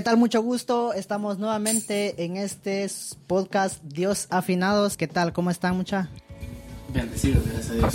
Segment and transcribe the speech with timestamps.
[0.00, 0.16] ¿Qué tal?
[0.16, 0.94] Mucho gusto.
[0.94, 2.90] Estamos nuevamente en este
[3.26, 4.96] podcast Dios Afinados.
[4.96, 5.34] ¿Qué tal?
[5.34, 6.08] ¿Cómo están, mucha?
[6.88, 7.92] Bendecidos, gracias a Dios.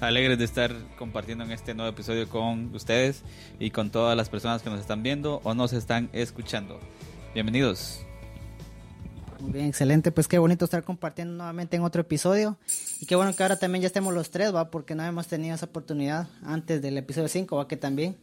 [0.00, 3.24] Alegres de estar compartiendo en este nuevo episodio con ustedes
[3.58, 6.78] y con todas las personas que nos están viendo o nos están escuchando.
[7.34, 8.02] Bienvenidos.
[9.40, 10.12] Muy bien, excelente.
[10.12, 12.56] Pues qué bonito estar compartiendo nuevamente en otro episodio.
[13.00, 14.70] Y qué bueno que ahora también ya estemos los tres, ¿va?
[14.70, 17.66] Porque no hemos tenido esa oportunidad antes del episodio 5, ¿va?
[17.66, 18.16] Que también.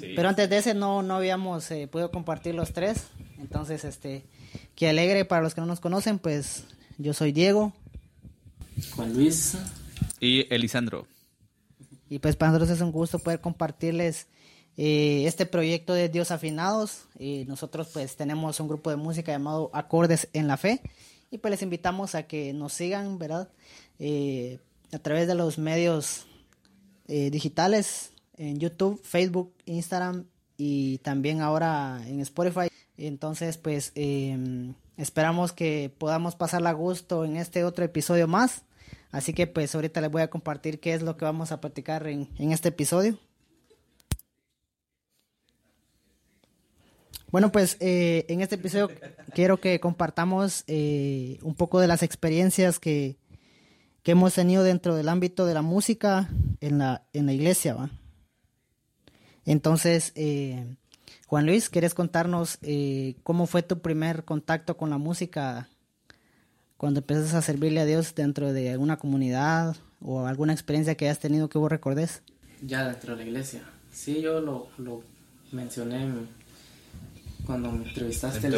[0.00, 3.04] Pero antes de ese no, no habíamos eh, podido compartir los tres.
[3.38, 4.24] Entonces, este,
[4.74, 6.64] qué alegre para los que no nos conocen, pues
[6.98, 7.72] yo soy Diego.
[8.94, 9.56] Juan Luis.
[10.20, 11.06] Y Elisandro.
[12.08, 14.26] Y pues para nosotros es un gusto poder compartirles
[14.76, 17.04] eh, este proyecto de Dios Afinados.
[17.18, 20.80] Y nosotros pues tenemos un grupo de música llamado Acordes en la Fe.
[21.30, 23.48] Y pues les invitamos a que nos sigan, ¿verdad?
[23.98, 24.58] Eh,
[24.92, 26.26] a través de los medios
[27.08, 28.11] eh, digitales,
[28.42, 30.24] en YouTube, Facebook, Instagram
[30.56, 32.68] y también ahora en Spotify.
[32.96, 33.92] Entonces pues
[34.96, 38.64] esperamos que podamos pasarla a gusto en este otro episodio más.
[39.12, 42.06] Así que pues ahorita les voy a compartir qué es lo que vamos a platicar
[42.08, 43.18] en, en este episodio.
[47.30, 48.90] Bueno, pues eh, en este episodio
[49.34, 53.16] quiero que compartamos eh, un poco de las experiencias que,
[54.02, 56.28] que, hemos tenido dentro del ámbito de la música
[56.60, 57.72] en la, en la iglesia.
[57.72, 57.90] ¿va?
[59.46, 60.64] Entonces, eh,
[61.26, 65.68] Juan Luis, ¿quieres contarnos eh, cómo fue tu primer contacto con la música
[66.76, 71.20] cuando empezaste a servirle a Dios dentro de alguna comunidad o alguna experiencia que hayas
[71.20, 72.22] tenido que vos recordes?
[72.60, 73.62] Ya dentro de la iglesia.
[73.92, 75.02] Sí, yo lo, lo
[75.52, 76.08] mencioné
[77.46, 78.54] cuando me entrevistaste en,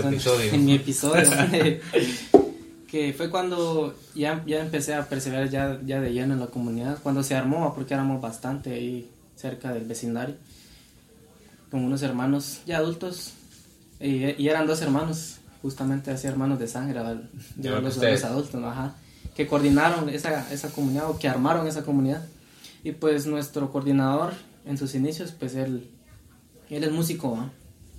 [0.54, 1.30] en mi episodio.
[2.94, 7.00] que fue cuando ya, ya empecé a perseverar ya, ya de lleno en la comunidad,
[7.02, 10.36] cuando se armó, porque éramos bastante ahí cerca del vecindario,
[11.75, 13.32] con unos hermanos ya adultos,
[13.98, 17.00] y, y eran dos hermanos, justamente así hermanos de sangre,
[17.56, 18.94] de los, los, adultos, ajá,
[19.34, 22.25] que coordinaron esa, esa comunidad o que armaron esa comunidad.
[22.84, 24.34] Y pues nuestro coordinador
[24.65, 25.91] en sus inicios, pues él,
[26.71, 27.50] él es músico, ¿no?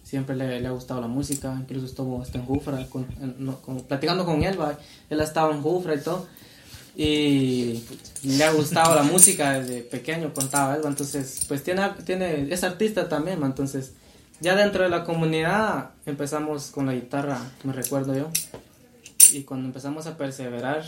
[0.03, 3.81] siempre le, le, ha gustado la música, incluso estuvo hasta en Jufra, con, en, con,
[3.81, 4.79] platicando con él, ¿va?
[5.09, 6.27] él ha estado en Jufra y todo,
[6.95, 7.83] y
[8.23, 13.09] le ha gustado la música desde pequeño, contaba él, entonces, pues tiene, tiene, es artista
[13.09, 13.93] también, entonces,
[14.39, 18.29] ya dentro de la comunidad empezamos con la guitarra, me recuerdo yo,
[19.33, 20.83] y cuando empezamos a perseverar,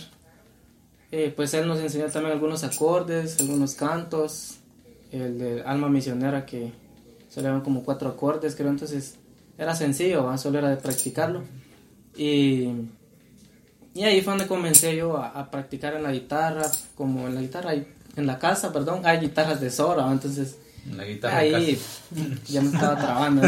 [1.12, 4.58] eh, pues él nos enseñó también algunos acordes, algunos cantos,
[5.12, 6.72] el de Alma Misionera que
[7.30, 9.16] solo eran como cuatro acordes, creo, entonces
[9.58, 11.44] era sencillo, solo era de practicarlo.
[12.16, 12.70] Y,
[13.98, 17.42] y ahí fue donde comencé yo a, a, practicar en la guitarra, como en la
[17.42, 20.58] guitarra, en la casa, perdón, hay guitarras de sobra, entonces...
[20.96, 21.78] La guitarra ahí
[22.48, 23.42] ya me estaba trabando.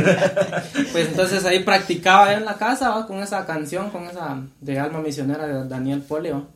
[0.92, 3.08] pues entonces ahí practicaba en la casa ¿va?
[3.08, 6.48] con esa canción, con esa de Alma Misionera de Daniel Polio.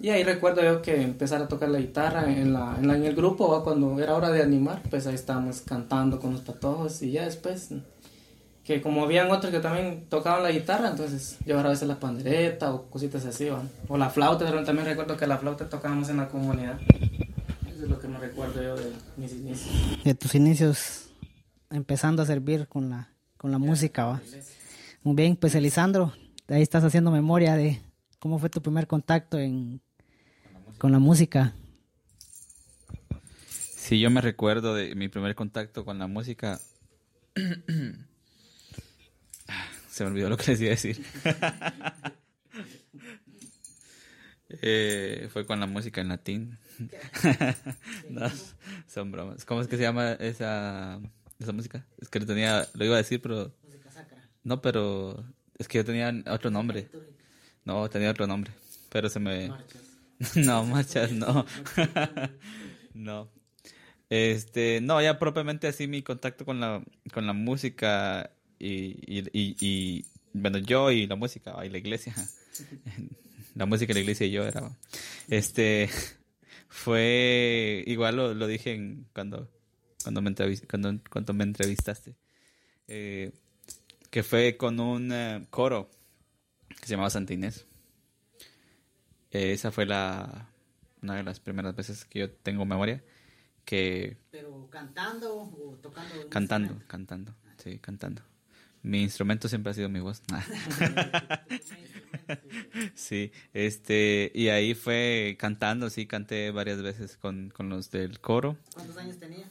[0.00, 3.04] Y ahí recuerdo yo que empezar a tocar la guitarra en, la, en, la, en
[3.04, 3.64] el grupo, ¿va?
[3.64, 7.70] cuando era hora de animar, pues ahí estábamos cantando con los patojos y ya después,
[8.64, 12.72] que como habían otros que también tocaban la guitarra, entonces yo a veces la pandereta
[12.72, 13.62] o cositas así, ¿va?
[13.88, 16.78] o la flauta, pero también recuerdo que la flauta tocábamos en la comunidad.
[17.66, 20.04] Eso es lo que me recuerdo yo de mis inicios.
[20.04, 21.08] De tus inicios
[21.70, 24.20] empezando a servir con la, con la música, ¿va?
[25.02, 26.12] Muy bien, pues Elisandro,
[26.46, 27.80] ahí estás haciendo memoria de
[28.20, 29.80] cómo fue tu primer contacto en
[30.78, 31.54] con la música.
[33.48, 36.60] Sí, yo me recuerdo de mi primer contacto con la música.
[39.92, 41.04] Se me olvidó lo que les iba a decir.
[44.48, 46.58] eh, fue con la música en latín.
[48.08, 48.30] no,
[48.88, 49.44] son bromas.
[49.44, 50.98] ¿Cómo es que se llama esa,
[51.38, 51.84] esa música?
[52.00, 53.54] Es que lo tenía, lo iba a decir, pero...
[54.44, 55.26] No, pero
[55.58, 56.88] es que yo tenía otro nombre.
[57.66, 58.50] No, tenía otro nombre,
[58.88, 59.52] pero se me...
[60.36, 61.44] No, marchas, no.
[62.94, 63.28] no.
[64.08, 68.30] Este, no, ya propiamente así mi contacto con la, con la música
[68.62, 72.14] y, y, y, y bueno, yo y la música y la iglesia.
[73.54, 74.74] La música y la iglesia y yo era.
[75.28, 75.90] Este,
[76.68, 79.50] fue, igual lo, lo dije en, cuando,
[80.02, 80.34] cuando, me
[80.70, 82.16] cuando, cuando me entrevistaste,
[82.88, 83.30] eh,
[84.10, 85.90] que fue con un uh, coro
[86.68, 87.66] que se llamaba Santa Inés.
[89.32, 90.48] Eh, esa fue la
[91.02, 93.02] una de las primeras veces que yo tengo memoria
[93.64, 98.22] que pero cantando o tocando cantando cantando sí cantando
[98.82, 100.22] mi instrumento siempre ha sido mi voz.
[102.94, 108.56] Sí este y ahí fue cantando sí canté varias veces con, con los del coro.
[108.74, 109.46] Cuántos años tenía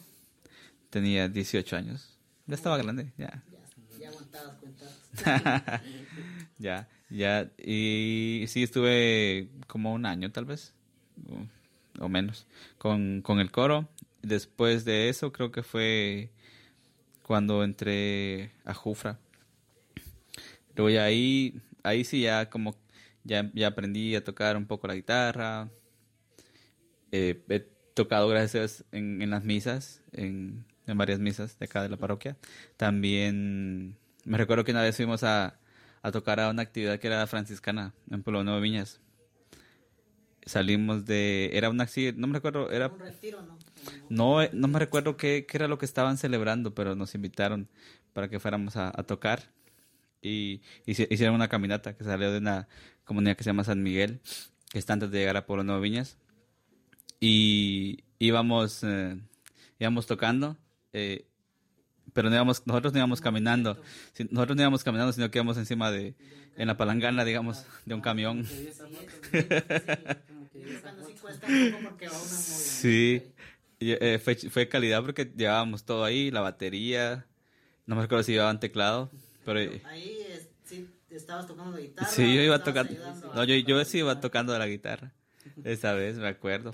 [0.90, 2.18] tenía 18 años.
[2.46, 3.44] Ya estaba grande ya.
[3.52, 5.82] Ya, ya aguantabas cuentas.
[6.60, 7.50] Ya, ya.
[7.58, 10.74] Y sí, estuve como un año tal vez,
[12.00, 12.46] o, menos,
[12.78, 13.90] con, con el coro.
[14.22, 16.30] Después de eso creo que fue
[17.24, 19.20] cuando entré a Jufra.
[20.76, 22.76] Luego ahí, ahí sí ya como
[23.24, 25.70] ya, ya aprendí a tocar un poco la guitarra.
[27.12, 27.60] Eh, he
[27.94, 32.38] tocado gracias en, en las misas, en, en, varias misas de acá de la parroquia.
[32.78, 35.60] También me recuerdo que una vez fuimos a,
[36.02, 39.02] a tocar a una actividad que era franciscana en Pueblo Nuevo Viñas.
[40.46, 41.52] Salimos de...
[41.54, 42.88] Era una no me recuerdo, era...
[42.88, 43.58] Un retiro, ¿no?
[44.10, 47.68] No, no me recuerdo qué, qué, era lo que estaban celebrando, pero nos invitaron
[48.14, 49.52] para que fuéramos a, a tocar.
[50.22, 52.68] Y, y, hicieron una caminata que salió de una
[53.06, 54.22] comunidad que se llama San Miguel,
[54.70, 56.18] que está antes de llegar a Pueblo Nuevo Viñas.
[57.20, 59.18] Y íbamos, eh,
[59.80, 60.58] íbamos tocando,
[60.94, 61.26] eh,
[62.14, 63.82] pero no íbamos, nosotros no íbamos caminando,
[64.30, 66.16] nosotros no íbamos caminando, sino que íbamos encima de,
[66.58, 68.46] en la palangana, digamos, de un camión.
[72.22, 73.34] Sí,
[73.80, 77.26] eh, fue, fue calidad porque llevábamos todo ahí, la batería,
[77.86, 79.10] no me acuerdo si llevaban teclado,
[79.46, 79.60] pero...
[79.86, 80.18] Ahí
[80.64, 82.10] sí estabas tocando la guitarra.
[82.10, 82.94] Sí, yo iba tocando,
[83.34, 85.14] no, yo, yo sí iba tocando la guitarra,
[85.64, 86.74] esa vez, me acuerdo.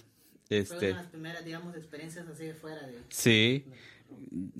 [0.49, 0.65] Este...
[0.67, 3.01] Fue una de las primeras, digamos, experiencias así de fuera de...
[3.09, 3.65] Sí,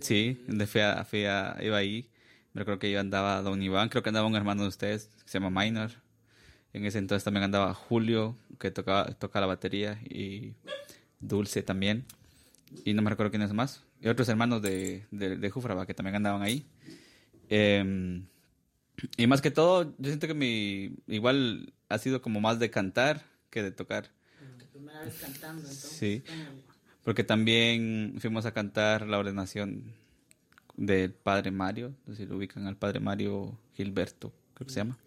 [0.02, 2.10] sí, de fui a, fui a, iba ahí,
[2.54, 5.30] me acuerdo que yo andaba Don Iván, creo que andaba un hermano de ustedes, que
[5.30, 5.92] se llama Minor.
[6.74, 10.54] En ese entonces también andaba Julio, que tocaba, toca la batería, y
[11.20, 12.06] Dulce también
[12.84, 16.16] y no me recuerdo quiénes más, y otros hermanos de, de, de Jufraba que también
[16.16, 16.66] andaban ahí.
[17.50, 18.22] Eh,
[19.16, 23.24] y más que todo, yo siento que mi, igual ha sido como más de cantar
[23.50, 24.10] que de tocar.
[24.72, 25.92] primera vez cantando, entonces.
[25.92, 26.24] Sí,
[27.04, 29.94] porque también fuimos a cantar la ordenación
[30.76, 34.80] del Padre Mario, no sé si lo ubican al Padre Mario Gilberto, creo que se
[34.80, 34.98] llama.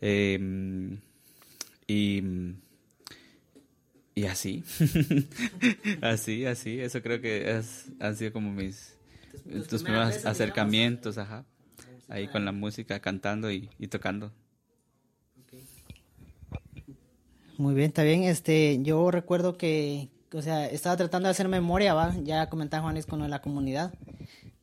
[0.00, 0.98] Eh,
[1.86, 2.22] y
[4.18, 4.64] y así,
[6.00, 8.96] así, así, eso creo que es, han sido como mis,
[9.68, 11.44] tus primeros acercamientos, ajá,
[12.08, 14.32] ahí con la música, cantando y, y tocando.
[17.58, 21.92] Muy bien, está bien, este, yo recuerdo que, o sea, estaba tratando de hacer memoria,
[21.92, 23.92] va, ya comentaba Juanis con la comunidad,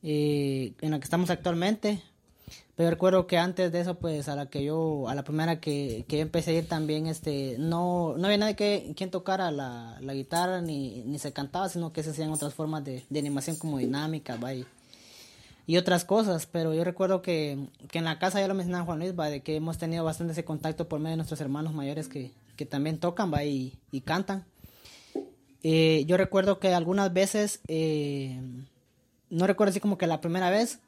[0.02, 2.02] eh, en la que estamos actualmente,
[2.76, 6.04] pero recuerdo que antes de eso, pues a la que yo, a la primera que,
[6.08, 10.14] que empecé a ir también, este, no, no había nadie que, quien tocara la, la
[10.14, 13.78] guitarra ni, ni se cantaba, sino que se hacían otras formas de, de animación como
[13.78, 14.54] dinámica, ¿va?
[14.54, 14.66] Y,
[15.68, 16.46] y, otras cosas.
[16.46, 19.28] Pero yo recuerdo que, que en la casa, ya lo mencionaba Juan Luis, ¿va?
[19.28, 22.66] De que hemos tenido bastante ese contacto por medio de nuestros hermanos mayores que, que
[22.66, 23.44] también tocan, ¿va?
[23.44, 24.44] Y, y cantan.
[25.62, 28.38] Eh, yo recuerdo que algunas veces, eh,
[29.30, 30.80] no recuerdo así como que la primera vez,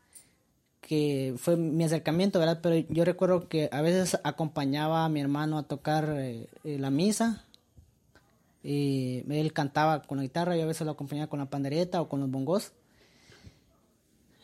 [0.87, 2.61] que fue mi acercamiento, ¿verdad?
[2.63, 6.91] Pero yo recuerdo que a veces acompañaba a mi hermano a tocar eh, eh, la
[6.91, 7.45] misa.
[8.63, 12.09] Y él cantaba con la guitarra y a veces lo acompañaba con la pandereta o
[12.09, 12.71] con los bongos.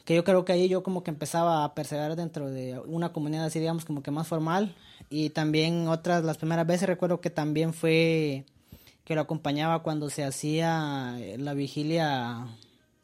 [0.04, 3.44] Que yo creo que ahí yo como que empezaba a perseverar dentro de una comunidad
[3.44, 4.74] así, digamos, como que más formal.
[5.10, 8.46] Y también otras, las primeras veces recuerdo que también fue
[9.04, 12.48] que lo acompañaba cuando se hacía la vigilia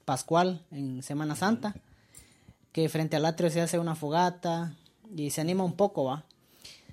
[0.04, 1.76] pascual en Semana Santa
[2.86, 4.76] frente al atrio se hace una fogata
[5.16, 6.24] y se anima un poco, va.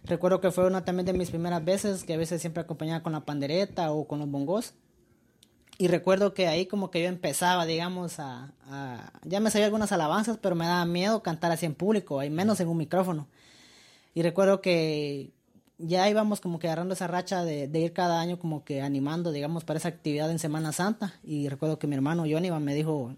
[0.05, 3.13] Recuerdo que fue una también de mis primeras veces, que a veces siempre acompañaba con
[3.13, 4.73] la pandereta o con los bongos.
[5.77, 8.53] Y recuerdo que ahí como que yo empezaba, digamos, a,
[9.23, 12.59] Ya me sabía algunas alabanzas, pero me daba miedo cantar así en público, y menos
[12.59, 13.27] en un micrófono.
[14.13, 15.31] Y recuerdo que
[15.77, 19.31] ya íbamos como que agarrando esa racha de, de, ir cada año como que animando,
[19.31, 21.15] digamos, para esa actividad en Semana Santa.
[21.23, 23.15] Y recuerdo que mi hermano Johnny me dijo,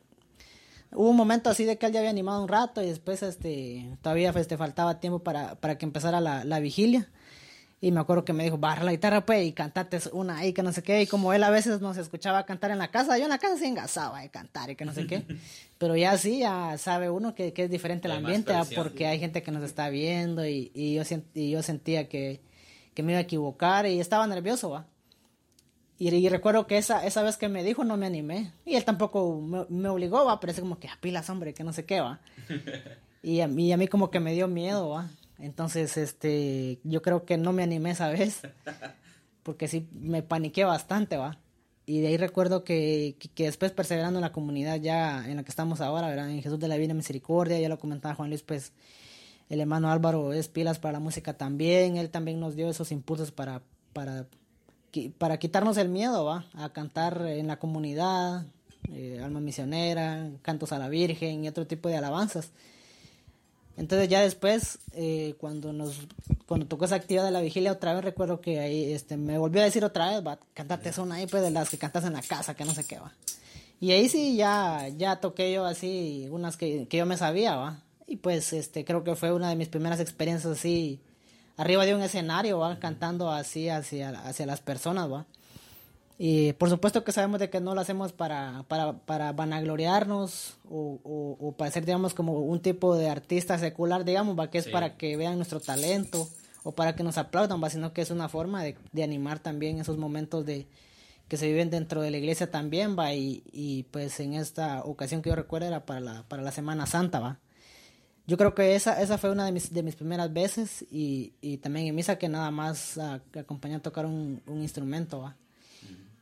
[0.92, 3.90] Hubo un momento así de que él ya había animado un rato y después este
[4.02, 7.10] todavía este, faltaba tiempo para, para que empezara la, la vigilia.
[7.80, 10.64] Y me acuerdo que me dijo, barra la guitarra pues y cantate una ahí que
[10.64, 11.04] no sé qué.
[11.04, 13.56] Y como él a veces nos escuchaba cantar en la casa, yo en la casa
[13.58, 15.24] sí engasaba de cantar y que no sé qué.
[15.78, 19.20] Pero ya sí, ya sabe uno que, que es diferente el ambiente ah, porque hay
[19.20, 21.04] gente que nos está viendo y, y, yo,
[21.36, 22.42] y yo sentía que,
[22.96, 24.88] que me iba a equivocar y estaba nervioso, va.
[26.00, 28.52] Y, recuerdo que esa, esa vez que me dijo no me animé.
[28.66, 31.64] Y él tampoco me, obligó, va, pero es como que a ah, pilas, hombre, que
[31.64, 32.20] no sé qué, va.
[33.24, 35.10] Y a, mí, a mí como que me dio miedo, va.
[35.40, 38.42] Entonces, este, yo creo que no me animé esa vez.
[39.44, 41.38] Porque sí, me paniqué bastante, va.
[41.86, 45.50] Y de ahí recuerdo que, que, después perseverando en la comunidad ya en la que
[45.50, 46.30] estamos ahora, ¿verdad?
[46.30, 48.72] En Jesús de la Divina Misericordia, ya lo comentaba Juan Luis, pues
[49.50, 51.98] el hermano Álvaro es pilas para la música también.
[51.98, 53.62] Él también nos dio esos impulsos para,
[53.94, 54.28] para
[55.18, 56.46] para quitarnos el miedo, ¿va?
[56.54, 58.46] A cantar en la comunidad,
[58.92, 62.52] eh, alma misionera, cantos a la Virgen y otro tipo de alabanzas.
[63.76, 66.08] Entonces ya después, eh, cuando nos
[66.48, 69.62] cuando tocó esa actividad de la vigilia otra vez, recuerdo que ahí este, me volvió
[69.62, 72.22] a decir otra vez, va, cantate son ahí, pues de las que cantas en la
[72.22, 73.14] casa, que no sé qué va.
[73.80, 77.84] Y ahí sí ya, ya toqué yo así unas que, que yo me sabía, va.
[78.08, 81.02] Y pues este creo que fue una de mis primeras experiencias así
[81.58, 85.26] arriba de un escenario, va, cantando así hacia, hacia las personas, va.
[86.20, 91.00] Y por supuesto que sabemos de que no lo hacemos para, para, para vanagloriarnos o,
[91.04, 94.64] o, o, para ser, digamos, como un tipo de artista secular, digamos, va, que es
[94.66, 94.72] Sí.
[94.72, 96.28] para que vean nuestro talento
[96.64, 99.80] o para que nos aplaudan, va, sino que es una forma de, de animar también
[99.80, 100.68] esos momentos de
[101.28, 105.22] que se viven dentro de la iglesia también, va, y, y pues en esta ocasión
[105.22, 107.38] que yo recuerdo era para la, para la Semana Santa, va.
[108.28, 111.58] Yo creo que esa, esa fue una de mis, de mis primeras veces y, y
[111.58, 115.36] también en misa que nada más ah, que acompañé a tocar un, un instrumento, va.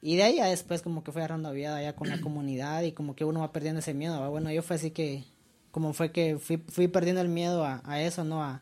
[0.03, 2.91] Y de ahí ya después como que fui agarrando vida ya con la comunidad y
[2.91, 4.29] como que uno va perdiendo ese miedo, ¿va?
[4.29, 5.24] Bueno, yo fue así que,
[5.71, 8.43] como fue que fui, fui perdiendo el miedo a, a eso, ¿no?
[8.43, 8.62] A,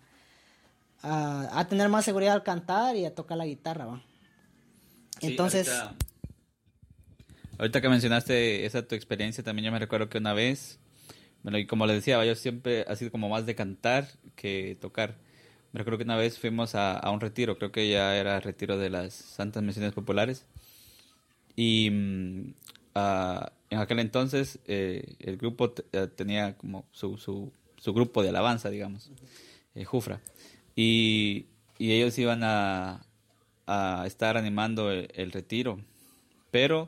[1.02, 4.02] a, a tener más seguridad al cantar y a tocar la guitarra, ¿va?
[5.20, 5.96] Sí, Entonces, ahorita,
[7.60, 10.80] ahorita que mencionaste esa tu experiencia, también yo me recuerdo que una vez,
[11.44, 15.16] bueno, y como les decía, yo siempre ha sido como más de cantar que tocar.
[15.74, 18.78] Me recuerdo que una vez fuimos a, a un retiro, creo que ya era retiro
[18.78, 20.46] de las Santas Misiones Populares.
[21.56, 22.54] Y
[22.96, 28.30] ah, en aquel entonces eh, el grupo eh, tenía como su, su, su grupo de
[28.30, 29.12] alabanza, digamos,
[29.76, 30.22] eh, Jufra.
[30.76, 31.48] Y,
[31.78, 33.06] y ellos iban a,
[33.68, 35.80] a estar animando el, el retiro.
[36.52, 36.88] Pero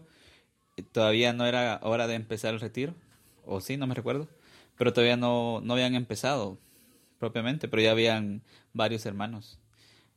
[0.77, 2.93] eh, todavía no era hora de empezar el retiro.
[3.45, 4.27] O sí, no me recuerdo.
[4.77, 6.57] Pero todavía no, no habían empezado
[7.19, 9.59] propiamente, pero ya habían varios hermanos.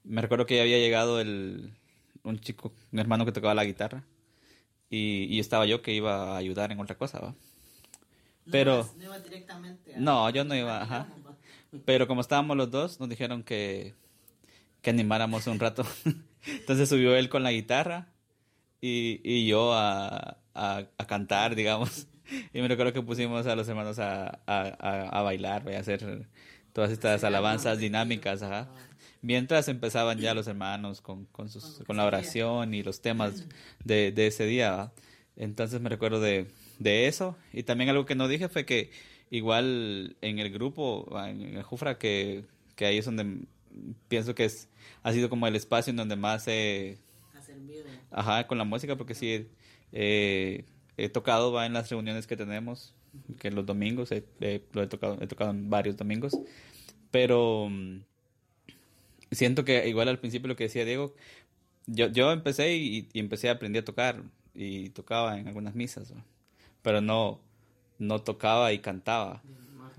[0.05, 1.73] Me recuerdo que ya había llegado el,
[2.23, 4.05] un chico, un hermano que tocaba la guitarra.
[4.91, 7.35] Y, y estaba yo que iba a ayudar en otra cosa, ¿va?
[8.51, 8.89] Pero...
[8.97, 11.09] no iba directamente No, yo no iba, ajá.
[11.85, 13.95] Pero como estábamos los dos, nos dijeron que,
[14.83, 15.85] que animáramos un rato.
[16.47, 18.09] Entonces subió él con la guitarra
[18.81, 22.07] y, y yo a, a, a cantar, digamos.
[22.53, 26.27] Y me recuerdo que pusimos a los hermanos a, a, a, a bailar, a hacer
[26.73, 28.69] todas estas alabanzas dinámicas, ajá.
[29.21, 33.47] Mientras empezaban ya los hermanos con, con, sus, con la oración y los temas
[33.85, 34.93] de, de ese día, ¿va?
[35.37, 36.47] Entonces me recuerdo de,
[36.79, 37.37] de eso.
[37.53, 38.91] Y también algo que no dije fue que
[39.31, 42.45] igual en el grupo, en el Jufra, que,
[42.77, 43.41] que ahí es donde
[44.09, 44.69] pienso que es,
[45.03, 46.99] ha sido como el espacio en donde más he,
[48.11, 49.49] ajá, con la música, porque sí
[49.93, 50.65] eh,
[50.99, 52.93] he tocado va en las reuniones que tenemos,
[53.39, 56.37] que los domingos, lo he tocado, he tocado en varios domingos,
[57.11, 58.01] pero mm,
[59.31, 61.15] siento que igual al principio lo que decía Diego,
[61.87, 64.23] yo, yo empecé y, empecé a aprender a tocar
[64.55, 66.13] y tocaba en algunas misas,
[66.83, 67.41] pero no,
[67.99, 69.41] no tocaba y cantaba,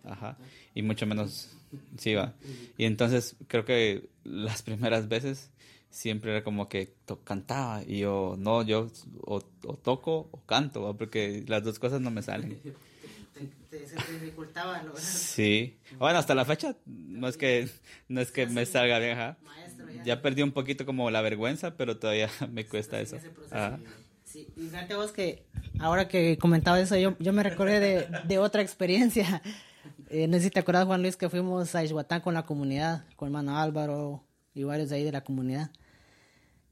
[0.04, 0.38] ajá,
[0.76, 1.50] y mucho menos,
[1.98, 2.34] sí va.
[2.78, 5.50] Y entonces creo que las primeras veces
[5.90, 6.94] siempre era como que
[7.24, 8.92] cantaba y yo, no, yo
[9.22, 10.94] o, o toco o canto, ¿va?
[10.96, 12.60] porque las dos cosas no me salen.
[13.70, 17.70] te dificultaba lograr Sí, bueno, hasta la fecha no es que
[18.08, 19.38] no es que me salga bien, ajá.
[19.44, 23.18] maestro Ya perdí un poquito como la vergüenza, pero todavía me cuesta eso.
[24.26, 25.46] Sí, y fíjate vos que
[25.80, 29.42] ahora que comentaba eso, yo, yo me recordé de, de otra experiencia.
[30.12, 33.06] Eh, no sé si te acuerdas, Juan Luis, que fuimos a Ixhuatán con la comunidad,
[33.16, 34.24] con hermano Álvaro
[34.56, 35.72] y varios de ahí de la comunidad.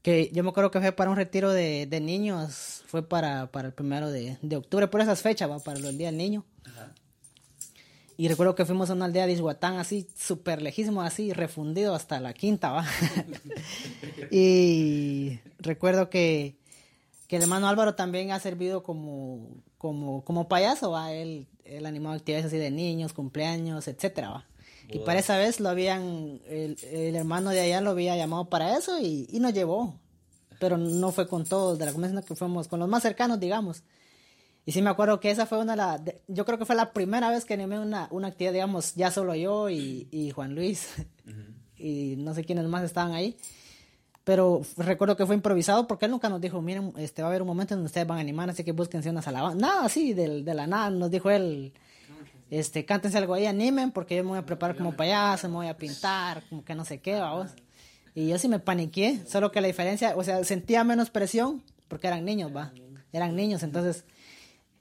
[0.02, 3.68] Que yo me acuerdo que fue para un retiro de, de niños, fue para, para
[3.68, 6.44] el primero de, de octubre, por esas fechas, va, para el Día del Niño.
[8.20, 12.18] Y recuerdo que fuimos a una aldea de Ixhuatán así, súper lejísimo, así, refundido hasta
[12.18, 12.84] la quinta, va.
[14.32, 16.56] y recuerdo que,
[17.28, 21.12] que el hermano Álvaro también ha servido como, como, como payaso, va.
[21.12, 24.46] Él, él animó actividades así de niños, cumpleaños, etcétera, va.
[24.90, 28.76] Y para esa vez lo habían, el, el hermano de allá lo había llamado para
[28.76, 29.94] eso y, y nos llevó.
[30.58, 33.38] Pero no fue con todos de la comunidad, sino que fuimos con los más cercanos,
[33.38, 33.82] digamos.
[34.64, 36.00] Y sí me acuerdo que esa fue una de las...
[36.26, 39.34] yo creo que fue la primera vez que animé una, una actividad, digamos, ya solo
[39.34, 40.88] yo y, y Juan Luis.
[41.76, 43.36] y no sé quiénes más estaban ahí.
[44.24, 47.40] Pero recuerdo que fue improvisado porque él nunca nos dijo, miren, este va a haber
[47.40, 49.60] un momento en donde ustedes van a animar, así que búsquense unas alabanzas.
[49.60, 51.72] Nada así, de, de la nada, nos dijo él,
[52.50, 55.66] este, cántense algo ahí, animen, porque yo me voy a preparar como payaso, me voy
[55.68, 57.50] a pintar, como que no sé qué, vamos.
[58.14, 62.06] Y yo sí me paniqué, solo que la diferencia, o sea, sentía menos presión porque
[62.06, 62.72] eran niños, va.
[63.12, 64.04] Eran niños, entonces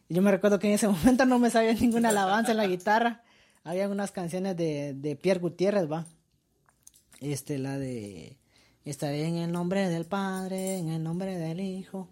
[0.09, 3.23] yo me recuerdo que en ese momento no me sabía ninguna alabanza en la guitarra.
[3.63, 6.05] Había unas canciones de, de Pierre Gutiérrez, va.
[7.19, 8.37] Este, la de
[8.87, 12.07] Está en el nombre del Padre, en el nombre del Hijo.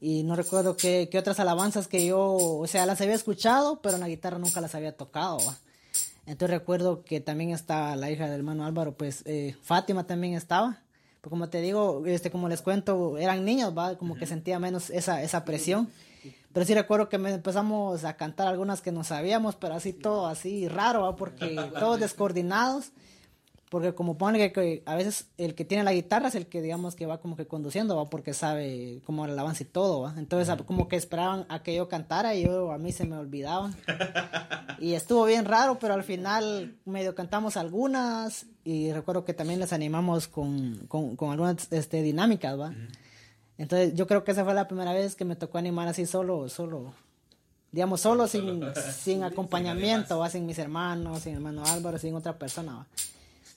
[0.00, 3.94] Y no recuerdo qué, qué otras alabanzas que yo, o sea, las había escuchado, pero
[3.94, 5.56] en la guitarra nunca las había tocado, va.
[6.26, 10.82] Entonces recuerdo que también estaba la hija del hermano Álvaro, pues eh, Fátima también estaba.
[11.20, 13.96] Pues como te digo, este, como les cuento, eran niños, ¿va?
[13.96, 15.88] Como que sentía menos esa, esa presión.
[16.52, 20.68] Pero sí recuerdo que empezamos a cantar algunas que no sabíamos, pero así todo así
[20.68, 21.14] raro, ¿va?
[21.16, 22.90] Porque todos descoordinados.
[23.68, 26.94] Porque como pone que, a veces el que tiene la guitarra es el que digamos
[26.94, 30.14] que va como que conduciendo, va porque sabe cómo el avance y todo, va.
[30.16, 33.72] Entonces como que esperaban a que yo cantara y yo a mí se me olvidaba.
[34.78, 39.72] y estuvo bien raro, pero al final medio cantamos algunas y recuerdo que también les
[39.72, 42.72] animamos con, con, con algunas este, dinámicas, va.
[43.58, 46.48] Entonces yo creo que esa fue la primera vez que me tocó animar así solo,
[46.48, 46.94] solo,
[47.72, 48.62] digamos solo, sin,
[48.96, 52.86] sin acompañamiento, va, sin mis hermanos, sin hermano Álvaro, sin otra persona, va.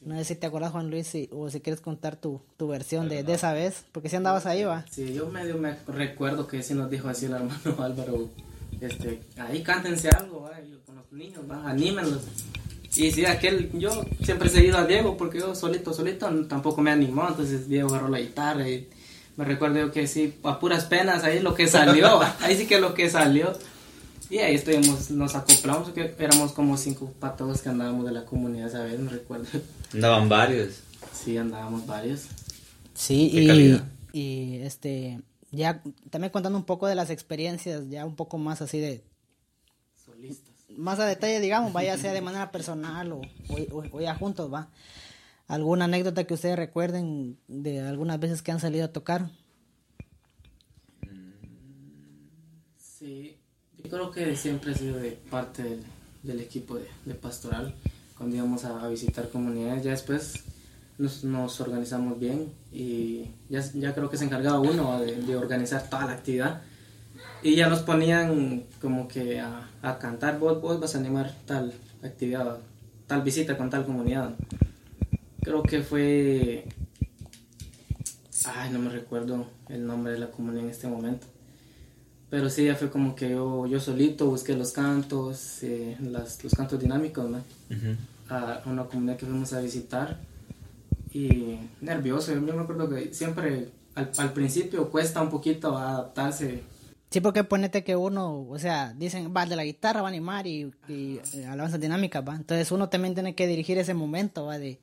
[0.01, 3.23] No sé si te acuerdas, Juan Luis, o si quieres contar tu, tu versión de,
[3.23, 4.85] de, esa vez, porque si andabas ahí, va.
[4.89, 8.29] Sí, yo medio me recuerdo que sí nos dijo así el hermano Álvaro,
[8.79, 10.51] este, ahí cántense algo, va,
[10.85, 12.21] con los niños, va, anímenlos.
[12.95, 16.91] Y sí, aquel, yo siempre he seguido a Diego, porque yo solito, solito tampoco me
[16.91, 18.87] animó, entonces Diego agarró la guitarra y
[19.35, 22.79] me recuerdo yo que sí, a puras penas, ahí lo que salió, ahí sí que
[22.79, 23.53] lo que salió.
[24.29, 28.71] Y ahí estuvimos, nos acoplamos, que éramos como cinco patos que andábamos de la comunidad,
[28.71, 28.99] ¿sabes?
[28.99, 29.47] Me recuerdo.
[29.93, 30.81] Andaban varios.
[31.11, 32.27] Sí, andábamos varios.
[32.93, 33.81] Sí, y,
[34.13, 35.19] y, este,
[35.51, 35.81] ya
[36.11, 39.03] también contando un poco de las experiencias, ya un poco más así de...
[40.05, 40.53] Solistas.
[40.77, 44.69] Más a detalle, digamos, vaya sea de manera personal o, o, o ya juntos, va.
[45.47, 49.31] ¿Alguna anécdota que ustedes recuerden de algunas veces que han salido a tocar?
[52.77, 53.38] Sí,
[53.89, 55.79] creo que siempre he sido parte
[56.23, 57.73] del, equipo de, pastoral
[58.17, 59.83] cuando íbamos a, visitar comunidades.
[59.83, 60.43] Ya después
[60.97, 66.05] nos, organizamos bien y ya, ya, creo que se encargaba uno de, de, organizar toda
[66.05, 66.61] la actividad.
[67.41, 71.73] Y ya nos ponían como que a, a cantar, vos, vos, vas a animar tal
[72.03, 72.59] actividad,
[73.07, 74.35] tal visita con tal comunidad.
[75.41, 76.65] Creo que fue...
[78.45, 81.27] Ay, no me recuerdo el nombre de la comunidad en este momento
[82.29, 86.53] pero sí, ya fue como que yo, yo solito busqué los cantos, eh, las, los
[86.53, 87.37] cantos dinámicos, ¿no?
[87.37, 87.97] Uh -huh.
[88.29, 90.19] A una comunidad que fuimos a visitar
[91.11, 96.61] y nervioso, yo me acuerdo que siempre al, al principio cuesta un poquito adaptarse.
[97.09, 100.45] Sí, porque ponete que uno, o sea, dicen, va de la guitarra, va a animar
[100.45, 102.35] y, y eh, alabanzas dinámicas, va.
[102.35, 104.79] Entonces uno también tiene que dirigir ese momento, va, de,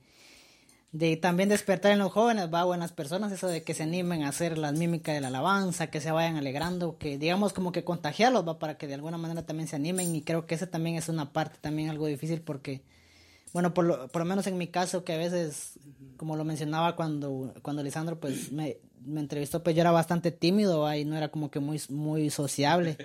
[0.91, 4.29] de también despertar en los jóvenes, va, buenas personas, eso de que se animen a
[4.29, 8.47] hacer las mímicas de la alabanza, que se vayan alegrando, que digamos como que contagiarlos,
[8.47, 11.09] va, para que de alguna manera también se animen y creo que esa también es
[11.09, 12.81] una parte también algo difícil porque,
[13.53, 15.77] bueno, por lo, por lo menos en mi caso, que a veces,
[16.15, 20.81] como lo mencionaba cuando, cuando Lisandro pues me, me entrevistó, pues yo era bastante tímido,
[20.81, 22.97] va, y no era como que muy, muy sociable.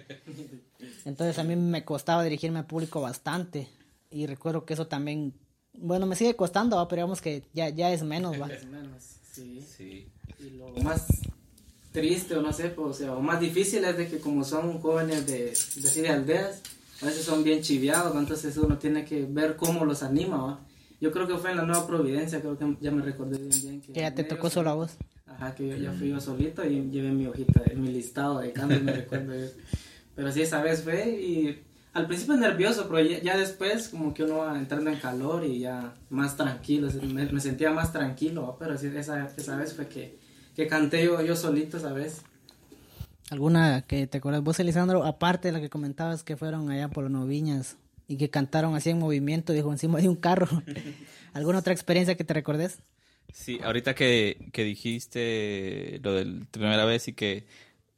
[1.04, 3.68] Entonces a mí me costaba dirigirme al público bastante
[4.10, 5.32] y recuerdo que eso también
[5.74, 6.88] bueno, me sigue costando, ¿va?
[6.88, 8.46] pero digamos que ya, ya es menos, ¿va?
[8.52, 9.64] Es menos, sí.
[9.76, 10.06] sí.
[10.38, 11.06] Y lo más
[11.92, 14.80] triste, o no sé, pues, o sea, o más difícil es de que como son
[14.80, 16.62] jóvenes de, de, de aldeas,
[17.02, 20.60] a veces son bien chiviados, entonces uno tiene que ver cómo los anima, ¿va?
[21.00, 23.80] Yo creo que fue en la Nueva Providencia, creo que ya me recordé bien bien.
[23.80, 24.92] Que, ya te tocó solo a vos.
[25.26, 28.82] Ajá, que yo ya fui yo solito y llevé mi hojita, mi listado de cambios,
[28.82, 29.46] me recuerdo yo.
[30.14, 31.60] Pero sí, esa vez fue y
[31.92, 35.60] al principio nervioso, pero ya, ya, después como que uno va entrando en calor y
[35.60, 40.18] ya más tranquilo, me, me sentía más tranquilo, pero sí, esa, esa vez fue que,
[40.56, 42.22] que canté yo, yo solito esa vez.
[43.30, 47.04] ¿Alguna que te acuerdas vos, Elisandro, aparte de la que comentabas que fueron allá por
[47.04, 47.76] los Noviñas
[48.08, 50.48] y que cantaron así en movimiento, dijo, encima de un carro?
[51.32, 52.78] ¿Alguna otra experiencia que te recordes?
[53.32, 57.46] Sí, ahorita que, que dijiste lo de la primera vez y que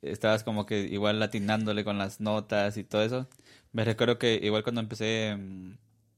[0.03, 3.29] estabas como que igual latinándole con las notas y todo eso,
[3.75, 5.37] me recuerdo que igual cuando empecé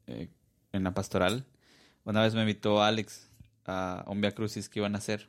[0.06, 0.28] eh,
[0.72, 1.46] en la pastoral,
[2.04, 3.30] una vez me invitó Alex
[3.64, 5.26] a un Via Crucis que iban a hacer,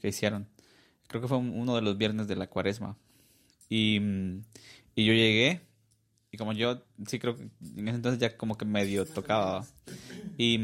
[0.00, 0.48] que hicieron.
[1.06, 2.96] Creo que fue uno de los viernes de la cuaresma.
[3.68, 4.00] Y,
[4.96, 5.60] y yo llegué,
[6.32, 9.64] y como yo sí creo que en ese entonces ya como que medio tocaba.
[10.36, 10.58] Y,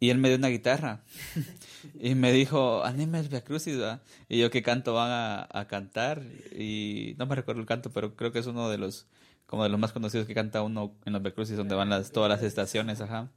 [0.00, 1.00] y él me dio una guitarra.
[2.00, 4.00] y me dijo, anime el Via Crucis, ¿verdad?
[4.28, 6.22] Y yo, ¿qué canto van a, a, cantar?
[6.52, 9.06] Y no me recuerdo el canto, pero creo que es uno de los,
[9.46, 12.12] como de los más conocidos que canta uno en los Via Crucis, donde van las,
[12.12, 13.30] todas las estaciones, ajá.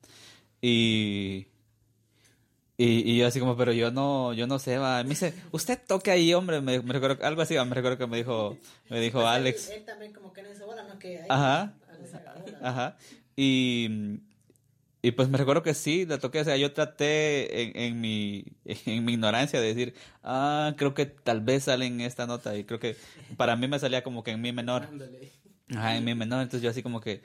[0.61, 1.47] Y,
[2.77, 5.03] y, y yo así como, pero yo no, yo no sé, va.
[5.03, 6.61] Me dice, usted toque ahí, hombre.
[6.61, 8.57] Me, me recuerdo, algo así, me recuerdo que me dijo,
[8.89, 9.69] me dijo pues Alex.
[9.69, 10.99] Él, él, también como que en esa bola, ¿no?
[10.99, 11.73] Que ahí ajá.
[12.61, 12.97] Ajá.
[13.35, 14.19] Y
[15.01, 18.45] y pues me recuerdo que sí, la toqué, o sea, yo traté en, en, mi,
[18.85, 22.63] en mi ignorancia de decir, ah, creo que tal vez sale en esta nota, y
[22.65, 22.95] creo que
[23.37, 24.87] para mí me salía como que en mi menor.
[25.73, 27.21] Ajá, en mi menor, entonces yo así como que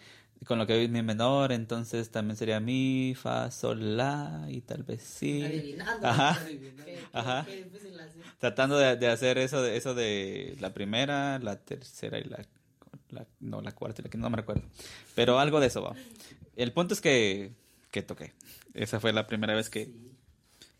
[0.46, 4.82] con lo que vi mi menor, entonces también sería mi, fa, sol, la y tal
[4.84, 5.42] vez sí.
[5.42, 6.06] Adivinando.
[6.06, 6.38] Ajá.
[6.84, 7.44] Qué- Ajá.
[7.46, 7.66] qué.
[8.38, 12.38] Tratando de, de hacer eso de, eso de la primera, la tercera y la,
[13.10, 14.62] la- no, la cuarta y la quinta, no me recuerdo.
[15.14, 15.96] Pero algo de eso va.
[16.54, 17.52] El punto es que,
[17.96, 18.32] que toqué.
[18.74, 19.88] Esa fue la primera vez que,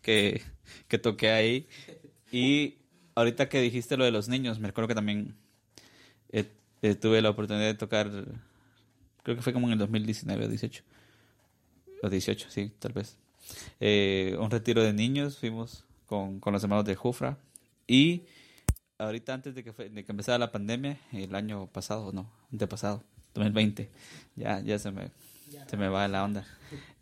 [0.03, 0.41] que,
[0.87, 1.67] que toqué ahí.
[2.31, 2.75] Y
[3.15, 5.35] ahorita que dijiste lo de los niños, me recuerdo que también
[6.31, 6.45] eh,
[6.83, 8.11] eh, tuve la oportunidad de tocar,
[9.23, 10.83] creo que fue como en el 2019 o 18.
[12.03, 13.17] O 18, sí, tal vez.
[13.79, 17.39] Eh, un retiro de niños, fuimos con, con los hermanos de Jufra.
[17.87, 18.23] Y
[18.99, 23.03] ahorita antes de que, fue- de que empezara la pandemia, el año pasado, no, antepasado,
[23.33, 23.89] 2020,
[24.35, 25.09] ya, ya se me,
[25.67, 26.45] se me va la onda.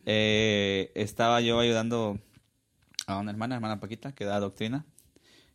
[0.05, 2.19] Eh, estaba yo ayudando
[3.07, 4.85] a una hermana, hermana Paquita, que da doctrina.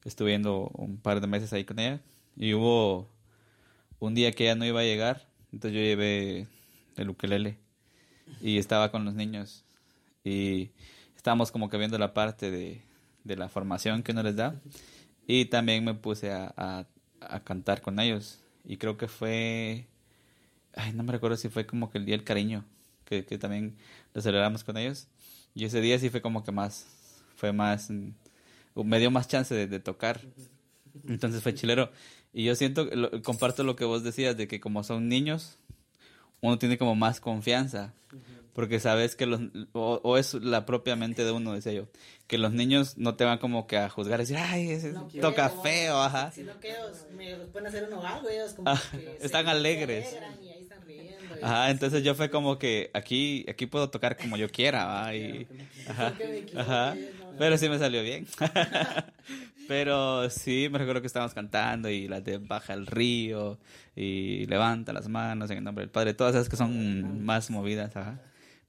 [0.04, 2.00] Estuve yendo un par de meses ahí con ella.
[2.36, 3.08] Y hubo
[3.98, 6.48] un día que ella no iba a llegar, entonces yo llevé
[6.96, 7.58] el ukelele.
[8.40, 9.64] Y estaba con los niños.
[10.24, 10.70] Y
[11.16, 12.82] estábamos como que viendo la parte de,
[13.24, 14.60] de la formación que uno les da.
[15.26, 16.86] Y también me puse a, a,
[17.20, 18.40] a cantar con ellos.
[18.64, 19.86] Y creo que fue,
[20.74, 22.64] ay, no me recuerdo si fue como que el día del cariño,
[23.10, 23.76] que, también
[24.14, 25.08] lo celebramos con ellos
[25.54, 26.86] y ese día sí fue como que más,
[27.34, 28.12] fue más, mm,
[28.84, 30.20] me dio más chance de, tocar.
[31.08, 31.90] Entonces fue chilero.
[32.32, 32.88] Y yo siento,
[33.22, 35.58] comparto lo que vos decías, de que como son niños,
[36.40, 37.92] uno tiene como más confianza.
[38.52, 39.40] Porque sabes que los,
[39.72, 41.88] o, o es la propia mente de uno, decía yo,
[42.26, 45.08] que los niños no te van como que a juzgar, y decir, ay, ese No
[45.20, 46.32] toca quiero, feo, ajá.
[46.32, 50.06] Sino que ellos me pueden hacer uno algo, ellos como Ah, que están se alegres.
[50.12, 51.12] alegran y ahí están riendo.
[51.12, 55.14] y- Ajá, entonces yo fue como que aquí, aquí puedo tocar como yo quiera, ¿va?
[55.14, 55.48] Y,
[55.86, 56.14] ajá,
[56.54, 56.98] ajá,
[57.38, 58.26] pero sí me salió bien.
[59.66, 63.58] Pero sí, me recuerdo que estábamos cantando y las de Baja el Río
[63.94, 67.94] y Levanta las manos en el nombre del Padre, todas esas que son más movidas,
[67.96, 68.20] ajá.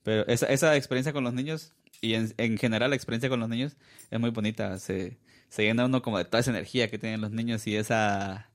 [0.03, 3.49] Pero esa, esa experiencia con los niños y en, en general la experiencia con los
[3.49, 3.77] niños
[4.09, 7.31] es muy bonita, se, se llena uno como de toda esa energía que tienen los
[7.31, 8.49] niños y esa,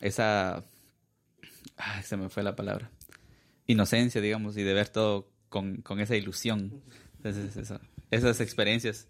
[0.00, 0.64] esa,
[1.76, 2.90] ay, se me fue la palabra,
[3.66, 6.82] inocencia, digamos, y de ver todo con, con esa ilusión.
[8.10, 9.08] Esas experiencias.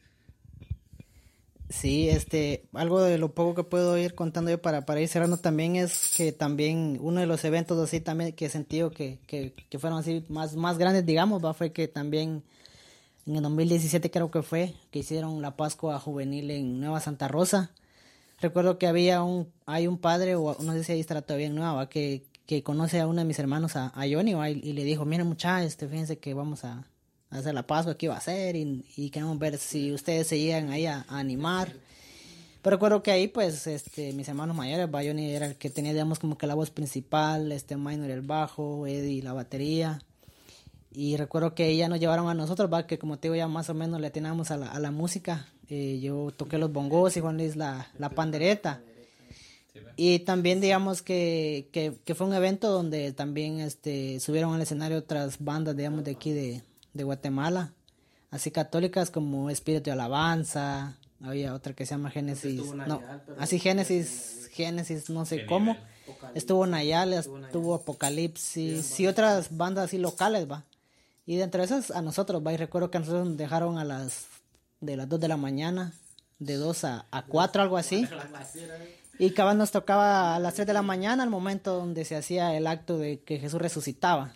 [1.69, 5.37] Sí, este, algo de lo poco que puedo ir contando yo para, para ir cerrando
[5.37, 9.53] también es que también uno de los eventos así también que he sentido que, que,
[9.69, 12.45] que fueron así más, más grandes, digamos, va, fue que también
[13.27, 17.73] en el 2017 creo que fue, que hicieron la Pascua Juvenil en Nueva Santa Rosa.
[18.41, 21.57] Recuerdo que había un, hay un padre, o no sé si ahí estará todavía en
[21.57, 21.89] Nueva, ¿va?
[21.89, 24.51] que, que conoce a uno de mis hermanos, a, a Johnny, ¿va?
[24.51, 26.87] y, le dijo, miren muchachos, este, fíjense que vamos a
[27.31, 30.71] hacer la Pascua, que iba a hacer, y, y queremos ver si ustedes se llegan
[30.71, 31.73] ahí a, a animar.
[32.63, 36.19] Pero recuerdo que ahí, pues, este, mis hermanos mayores, Johnny era el que tenía, digamos,
[36.19, 40.01] como que la voz principal, este, Minor el bajo, Eddie la batería.
[40.93, 43.69] Y recuerdo que ella nos llevaron a nosotros, va, que como te digo, ya más
[43.69, 45.47] o menos le atinamos a la, a la música.
[45.69, 48.81] Eh, yo toqué los bongos y Juan Luis la, la pandereta.
[49.97, 54.99] Y también digamos que, que, que fue un evento donde también este, subieron al escenario
[54.99, 56.63] otras bandas, digamos, de aquí de,
[56.97, 57.73] de Guatemala.
[58.31, 62.75] Así católicas como Espíritu de Alabanza, había otra que se llama Génesis.
[62.75, 63.01] No,
[63.39, 65.77] así Génesis, Génesis, no sé cómo.
[66.35, 70.65] Estuvo Nayal, estuvo Apocalipsis y otras bandas así locales, va.
[71.25, 72.53] Y dentro de esas a nosotros, va.
[72.53, 74.27] Y recuerdo que a nosotros nos dejaron a las
[74.81, 75.93] de las 2 de la mañana,
[76.39, 78.07] de 2 a, a 4, algo así.
[79.19, 82.57] Y cabal nos tocaba a las 3 de la mañana, al momento donde se hacía
[82.57, 84.35] el acto de que Jesús resucitaba.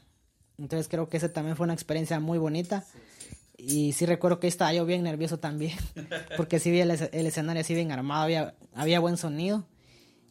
[0.61, 2.85] Entonces creo que esa también fue una experiencia muy bonita.
[3.59, 5.77] Y sí recuerdo que estaba yo bien nervioso también,
[6.37, 9.65] porque sí vi el, es- el escenario así bien armado, había, había buen sonido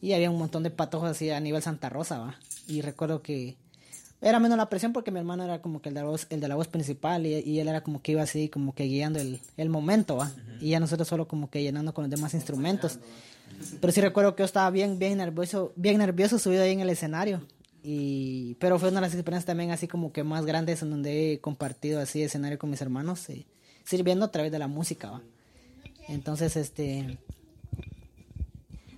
[0.00, 2.36] y había un montón de patojos así a nivel Santa Rosa, va.
[2.66, 3.56] Y recuerdo que
[4.20, 6.40] era menos la presión porque mi hermano era como que el de la voz, el
[6.40, 9.18] de la voz principal y, y él era como que iba así, como que guiando
[9.20, 10.30] el, el momento, va.
[10.60, 12.98] Y ya nosotros solo como que llenando con los demás instrumentos.
[13.80, 16.90] Pero sí recuerdo que yo estaba bien, bien nervioso, bien nervioso subido ahí en el
[16.90, 17.42] escenario.
[17.82, 21.32] Y, pero fue una de las experiencias también así como que más grandes en donde
[21.32, 23.46] he compartido así escenario con mis hermanos, eh,
[23.84, 25.20] sirviendo a través de la música.
[26.08, 27.18] Entonces, este,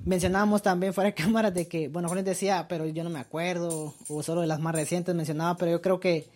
[0.04, 3.94] mencionábamos también fuera de cámaras de que, bueno, Juan decía, pero yo no me acuerdo,
[4.08, 6.26] o solo de las más recientes mencionaba, pero yo creo que,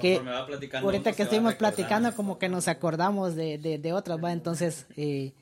[0.00, 3.78] que Conforme va platicando, ahorita uno que estuvimos platicando como que nos acordamos de, de,
[3.78, 4.32] de otras, ¿va?
[4.32, 5.32] Entonces, eh,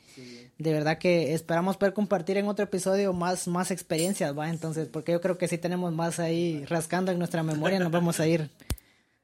[0.59, 4.51] de verdad que esperamos poder compartir en otro episodio más, más experiencias, ¿va?
[4.51, 8.21] Entonces, porque yo creo que si tenemos más ahí rascando en nuestra memoria, nos vamos
[8.21, 8.51] a ir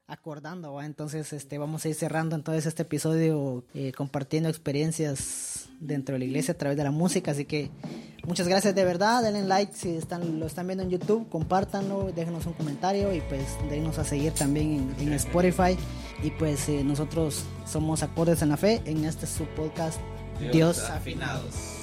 [0.09, 0.87] acordando, ¿va?
[0.87, 6.25] Entonces, este, vamos a ir cerrando entonces este episodio eh, compartiendo experiencias dentro de la
[6.25, 7.71] iglesia a través de la música, así que
[8.27, 12.47] muchas gracias de verdad, denle like si están, lo están viendo en YouTube, compártanlo, déjenos
[12.47, 15.77] un comentario y pues denos a seguir también en, Spotify.
[16.23, 20.01] Y pues eh, nosotros somos Acordes en la Fe, en este su podcast
[20.41, 21.78] Dios, Dios afinados.